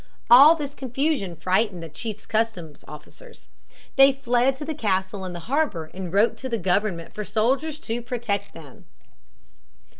All 0.31 0.55
this 0.55 0.73
confusion 0.73 1.35
frightened 1.35 1.83
the 1.83 1.87
chief 1.87 2.27
customs 2.27 2.83
officers. 2.87 3.49
They 3.97 4.11
fled 4.11 4.55
to 4.57 4.65
the 4.65 4.73
castle 4.73 5.23
in 5.25 5.33
the 5.33 5.41
harbor 5.41 5.91
and 5.93 6.11
wrote 6.11 6.37
to 6.37 6.49
the 6.49 6.57
government 6.57 7.13
for 7.13 7.23
soldiers 7.23 7.79
to 7.81 8.01
protect 8.01 8.55
them. 8.55 8.85